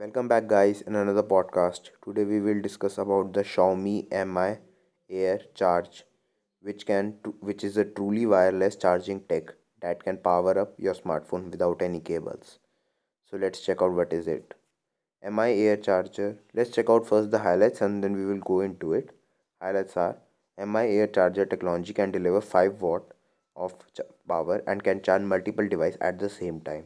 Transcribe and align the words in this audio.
Welcome 0.00 0.28
back 0.28 0.46
guys 0.46 0.80
in 0.82 0.94
another 0.94 1.24
podcast. 1.24 1.88
Today 2.04 2.22
we 2.22 2.40
will 2.40 2.60
discuss 2.62 2.98
about 2.98 3.32
the 3.32 3.42
Xiaomi 3.42 4.08
Mi 4.32 4.58
Air 5.10 5.40
Charge 5.56 6.04
which 6.60 6.86
can 6.86 7.14
which 7.40 7.64
is 7.64 7.76
a 7.76 7.84
truly 7.84 8.24
wireless 8.24 8.76
charging 8.76 9.18
tech 9.22 9.54
that 9.82 10.04
can 10.04 10.18
power 10.18 10.56
up 10.56 10.74
your 10.78 10.94
smartphone 10.94 11.50
without 11.50 11.82
any 11.82 11.98
cables. 11.98 12.60
So 13.28 13.36
let's 13.38 13.60
check 13.60 13.82
out 13.82 13.90
what 13.92 14.12
is 14.12 14.28
it. 14.28 14.54
Mi 15.28 15.50
Air 15.62 15.76
Charger. 15.76 16.38
Let's 16.54 16.70
check 16.70 16.88
out 16.88 17.04
first 17.04 17.32
the 17.32 17.40
highlights 17.40 17.80
and 17.80 18.04
then 18.04 18.14
we 18.14 18.24
will 18.24 18.38
go 18.38 18.60
into 18.60 18.92
it. 18.92 19.10
Highlights 19.60 19.96
are 19.96 20.16
Mi 20.64 20.86
Air 20.98 21.08
Charger 21.08 21.44
technology 21.44 21.92
can 21.92 22.12
deliver 22.12 22.40
5 22.40 22.80
watt 22.80 23.02
of 23.56 23.74
power 24.28 24.62
and 24.68 24.84
can 24.84 25.02
charge 25.02 25.22
multiple 25.22 25.66
devices 25.66 25.98
at 26.00 26.20
the 26.20 26.28
same 26.28 26.60
time. 26.60 26.84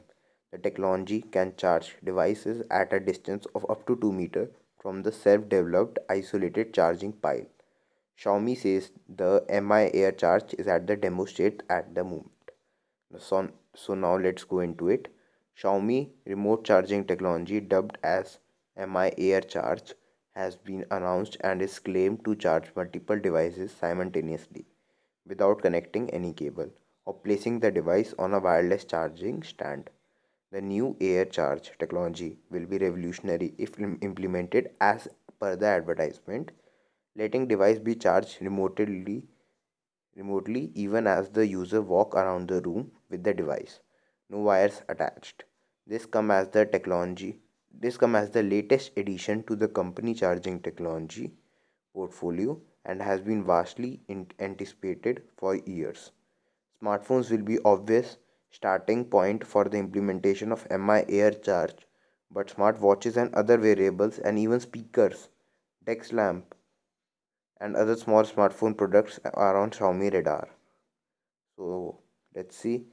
The 0.53 0.59
technology 0.59 1.23
can 1.23 1.57
charge 1.57 1.97
devices 2.05 2.63
at 2.71 2.93
a 2.93 3.01
distance 3.01 3.47
of 3.55 3.65
up 3.71 3.87
to 3.87 3.97
2 3.97 4.13
meters 4.13 4.51
from 4.79 5.03
the 5.03 5.11
self-developed 5.11 5.99
isolated 6.11 6.75
charging 6.75 7.13
pile. 7.13 7.47
Xiaomi 8.19 8.57
says 8.57 8.93
the 9.09 9.45
Mi 9.49 9.91
Air 9.95 10.13
Charge 10.13 10.55
is 10.59 10.67
at 10.67 10.87
the 10.87 10.97
demo 10.97 11.25
state 11.25 11.63
at 11.71 11.95
the 11.95 12.05
moment. 12.05 12.31
So, 13.19 13.49
so 13.75 13.95
now 13.95 14.17
let's 14.19 14.45
go 14.45 14.61
into 14.61 14.89
it. 14.89 15.09
Xiaomi 15.59 16.11
remote 16.27 16.65
charging 16.65 17.07
technology 17.07 17.61
dubbed 17.61 17.97
as 18.03 18.39
Mi 18.77 19.13
Air 19.17 19.41
Charge 19.41 19.95
has 20.35 20.57
been 20.57 20.85
announced 20.91 21.39
and 21.41 21.63
is 21.63 21.79
claimed 21.79 22.25
to 22.25 22.37
charge 22.37 22.71
multiple 22.77 23.19
devices 23.19 23.73
simultaneously 23.73 24.67
without 25.27 25.63
connecting 25.63 26.11
any 26.11 26.33
cable 26.33 26.71
or 27.07 27.15
placing 27.15 27.61
the 27.61 27.71
device 27.71 28.15
on 28.19 28.35
a 28.35 28.39
wireless 28.39 28.85
charging 28.85 29.43
stand. 29.43 29.89
The 30.53 30.61
new 30.61 30.97
air 31.01 31.25
charge 31.25 31.73
technology 31.81 32.39
will 32.49 32.67
be 32.67 32.79
revolutionary 32.79 33.57
if 33.59 33.81
implemented 33.81 34.71
as 34.81 35.09
per 35.41 35.57
the 35.57 35.67
advertisement, 35.67 36.53
letting 37.17 37.49
device 37.49 37.81
be 37.81 37.97
charged 37.97 38.41
remotely 38.41 39.27
remotely 40.15 40.71
even 40.77 41.09
as 41.09 41.31
the 41.31 41.45
user 41.45 41.83
walk 41.83 42.15
around 42.15 42.49
the 42.49 42.61
room 42.61 42.93
with 43.11 43.25
the 43.25 43.35
device. 43.35 43.81
No 44.31 44.39
wires 44.39 44.83
attached. 44.89 45.45
This 45.89 46.07
come 46.07 46.31
as 46.31 46.51
the 46.51 46.67
technology 46.67 47.41
this 47.73 47.97
come 47.97 48.15
as 48.15 48.31
the 48.31 48.43
latest 48.43 48.93
addition 48.97 49.43
to 49.45 49.57
the 49.57 49.69
company 49.69 50.15
charging 50.15 50.61
technology 50.61 51.33
portfolio 51.95 52.61
and 52.85 53.03
has 53.03 53.21
been 53.23 53.45
vastly 53.45 54.03
anticipated 54.39 55.23
for 55.37 55.57
years. 55.57 56.13
Smartphones 56.83 57.31
will 57.31 57.43
be 57.43 57.59
obvious 57.65 58.19
starting 58.53 59.05
point 59.05 59.45
for 59.45 59.65
the 59.65 59.79
implementation 59.79 60.53
of 60.53 60.67
Mi 60.71 61.03
Air 61.09 61.33
Charge, 61.33 61.75
but 62.31 62.55
smartwatches 62.55 63.17
and 63.17 63.35
other 63.35 63.59
wearables 63.59 64.19
and 64.19 64.39
even 64.39 64.61
speakers, 64.61 65.29
desk 65.85 66.13
lamp, 66.13 66.55
and 67.61 67.75
other 67.75 67.97
small 67.97 68.25
smartphone 68.25 68.77
products 68.77 69.19
are 69.35 69.57
on 69.57 69.71
Xiaomi 69.71 70.13
radar. 70.13 70.49
So 71.57 72.01
let's 72.35 72.57
see. 72.57 72.85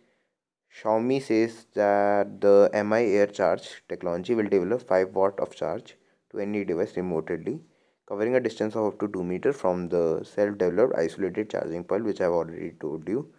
Xiaomi 0.82 1.22
says 1.22 1.66
that 1.74 2.40
the 2.40 2.70
Mi 2.74 3.14
Air 3.14 3.28
Charge 3.28 3.84
technology 3.90 4.36
will 4.36 4.48
develop 4.48 4.88
5 4.88 5.16
watt 5.16 5.40
of 5.40 5.56
charge 5.56 5.96
to 6.32 6.40
any 6.40 6.64
device 6.64 6.96
remotely, 6.96 7.60
covering 8.08 8.36
a 8.36 8.40
distance 8.40 8.76
of 8.76 8.86
up 8.86 9.00
to 9.00 9.08
2 9.08 9.24
meters 9.24 9.56
from 9.56 9.90
the 9.90 10.24
self-developed 10.24 10.94
isolated 10.98 11.50
charging 11.50 11.84
pile, 11.84 12.04
which 12.04 12.22
I've 12.22 12.32
already 12.32 12.76
told 12.80 13.08
you. 13.10 13.34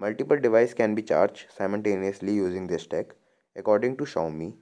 Multiple 0.00 0.40
devices 0.40 0.72
can 0.72 0.94
be 0.94 1.02
charged 1.02 1.46
simultaneously 1.54 2.32
using 2.32 2.66
this 2.66 2.86
tech. 2.86 3.14
According 3.54 3.98
to 3.98 4.04
Xiaomi, 4.04 4.54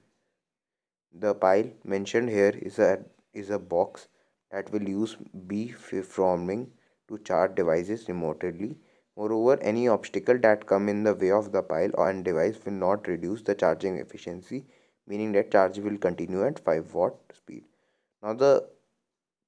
the 1.13 1.33
pile 1.33 1.69
mentioned 1.85 2.29
here 2.29 2.53
is 2.61 2.77
a, 2.77 3.05
is 3.33 3.49
a 3.49 3.57
box 3.57 4.09
that 4.51 4.69
will 4.73 4.83
use 4.83 5.15
beamforming 5.47 6.67
to 7.07 7.19
charge 7.19 7.55
devices 7.55 8.09
remotely. 8.09 8.79
Moreover, 9.15 9.57
any 9.61 9.87
obstacle 9.87 10.37
that 10.39 10.65
come 10.65 10.89
in 10.89 11.03
the 11.03 11.13
way 11.13 11.31
of 11.31 11.53
the 11.53 11.63
pile 11.63 11.91
or 11.93 12.09
and 12.09 12.25
device 12.25 12.57
will 12.65 12.73
not 12.73 13.07
reduce 13.07 13.41
the 13.41 13.55
charging 13.55 13.95
efficiency, 13.97 14.65
meaning 15.07 15.31
that 15.31 15.51
charge 15.51 15.79
will 15.79 15.97
continue 15.97 16.45
at 16.45 16.59
5 16.59 16.93
watt 16.93 17.15
speed. 17.33 17.63
Now 18.21 18.33
the 18.33 18.67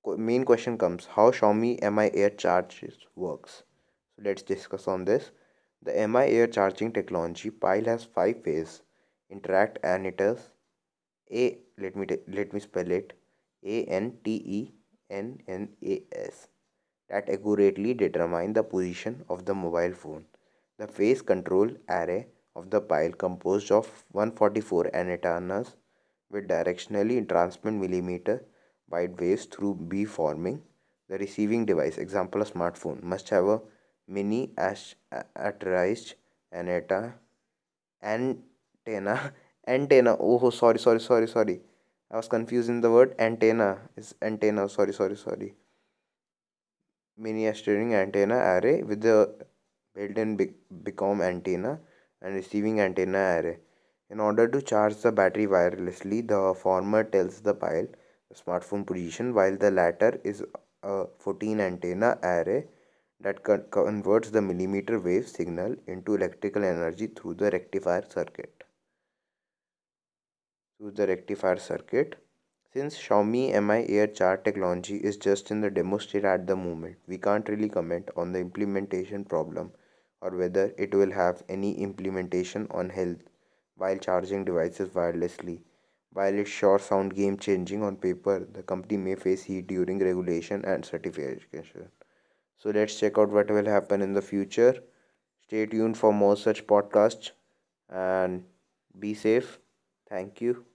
main 0.06 0.46
question 0.46 0.78
comes, 0.78 1.06
how 1.06 1.32
Xiaomi 1.32 1.82
Mi 1.92 2.10
Air 2.14 2.30
Charge 2.30 2.86
works. 3.14 3.64
So 4.16 4.22
let's 4.24 4.42
discuss 4.42 4.88
on 4.88 5.04
this. 5.04 5.32
The 5.84 6.08
Mi 6.08 6.26
Air 6.30 6.48
charging 6.48 6.92
technology 6.94 7.50
pile 7.50 7.86
has 7.86 8.04
five 8.04 8.44
phases. 8.44 8.84
Interact 9.32 9.80
is 9.84 10.50
A 11.32 11.60
let 11.78 11.96
me 11.96 12.06
let 12.28 12.54
me 12.54 12.60
spell 12.60 12.92
it 12.92 13.14
A 13.64 13.84
N 13.86 14.20
T 14.24 14.36
E 14.46 14.74
N 15.10 15.42
N 15.48 15.70
A 15.84 16.04
S 16.12 16.50
that 17.10 17.28
accurately 17.30 17.96
determine 17.96 18.54
the 18.54 18.64
position 18.64 19.26
of 19.28 19.46
the 19.46 19.56
mobile 19.56 19.94
phone. 19.94 20.26
The 20.78 20.88
phase 20.88 21.24
control 21.24 21.72
array 21.90 22.28
of 22.56 22.70
the 22.70 22.82
pile 22.82 23.12
composed 23.12 23.72
of 23.72 23.88
144 24.12 24.96
antennas 24.96 25.76
with 26.30 26.48
directionally 26.48 27.28
transmit 27.28 27.74
millimeter 27.74 28.46
wide 28.88 29.20
waves 29.20 29.46
through 29.46 29.76
beamforming. 29.90 30.62
The 31.10 31.18
receiving 31.18 31.66
device, 31.66 31.98
example 31.98 32.42
a 32.42 32.46
smartphone, 32.46 33.02
must 33.04 33.30
have 33.30 33.46
a 33.48 33.62
mini 34.16 34.52
attached 34.58 36.16
antenna 36.54 37.14
antenna 38.04 39.34
antenna. 39.66 40.18
Oh 40.20 40.50
sorry 40.50 40.80
sorry 40.80 41.00
sorry 41.00 41.28
sorry. 41.28 41.62
I 42.12 42.18
was 42.18 42.28
confusing 42.28 42.82
the 42.82 42.92
word 42.92 43.16
antenna. 43.20 43.70
Is 43.96 44.16
antenna. 44.22 44.68
Sorry 44.68 44.94
sorry 44.94 45.16
sorry. 45.16 45.54
Mini 47.18 47.52
steering 47.54 47.94
antenna 47.94 48.36
array 48.36 48.84
with 48.84 49.02
the 49.02 49.34
built-in 49.96 50.36
beacon 50.84 51.22
antenna 51.22 51.80
and 52.22 52.36
receiving 52.36 52.82
antenna 52.82 53.40
array. 53.40 53.58
In 54.10 54.20
order 54.20 54.48
to 54.48 54.62
charge 54.62 54.98
the 54.98 55.12
battery 55.12 55.48
wirelessly 55.48 56.28
the 56.28 56.54
former 56.62 57.04
tells 57.04 57.40
the 57.42 57.54
pile 57.54 57.88
the 58.30 58.36
smartphone 58.36 58.86
position 58.86 59.34
while 59.34 59.56
the 59.56 59.72
latter 59.72 60.20
is 60.24 60.44
a 60.84 61.06
14 61.20 61.60
antenna 61.62 62.18
array 62.24 62.66
that 63.24 63.44
converts 63.72 64.30
the 64.32 64.42
millimeter 64.42 65.00
wave 65.00 65.28
signal 65.28 65.76
into 65.88 66.16
electrical 66.16 66.64
energy 66.64 67.08
through 67.08 67.36
the 67.36 67.52
rectifier 67.52 68.04
circuit. 68.10 68.64
Through 70.78 70.92
the 70.92 71.08
rectifier 71.08 71.58
circuit. 71.58 72.16
Since 72.74 72.98
Xiaomi 72.98 73.62
Mi 73.62 73.88
Air 73.90 74.08
Charge 74.08 74.44
technology 74.44 74.96
is 74.96 75.18
just 75.18 75.52
in 75.52 75.62
the 75.62 75.70
demo 75.70 75.98
state 75.98 76.24
at 76.24 76.48
the 76.48 76.56
moment, 76.56 76.98
we 77.06 77.18
can't 77.18 77.48
really 77.50 77.68
comment 77.68 78.10
on 78.16 78.32
the 78.32 78.40
implementation 78.40 79.26
problem 79.26 79.74
or 80.22 80.32
whether 80.32 80.74
it 80.78 80.96
will 80.96 81.12
have 81.12 81.44
any 81.50 81.74
implementation 81.82 82.68
on 82.72 82.90
health 82.90 83.18
while 83.76 83.98
charging 83.98 84.46
devices 84.46 84.90
wirelessly. 84.90 85.62
While 86.14 86.34
it 86.36 86.48
sure 86.48 86.80
sound 86.80 87.16
game 87.16 87.38
changing 87.38 87.84
on 87.84 87.98
paper, 87.98 88.48
the 88.52 88.64
company 88.64 88.98
may 88.98 89.16
face 89.16 89.44
heat 89.44 89.68
during 89.68 90.00
regulation 90.00 90.64
and 90.66 90.86
certification. 90.86 91.90
So 92.62 92.70
let's 92.70 93.00
check 93.00 93.18
out 93.18 93.30
what 93.30 93.50
will 93.50 93.66
happen 93.66 94.02
in 94.02 94.14
the 94.14 94.22
future. 94.22 94.76
Stay 95.44 95.66
tuned 95.66 95.98
for 95.98 96.14
more 96.14 96.38
such 96.38 96.68
podcasts 96.68 97.32
and 97.90 98.46
be 99.00 99.14
safe. 99.16 99.60
Thank 100.10 100.42
you. 100.42 100.66